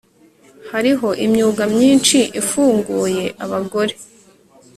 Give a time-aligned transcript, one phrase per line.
[0.71, 3.93] Hariho imyuga myinshi ifunguye abagore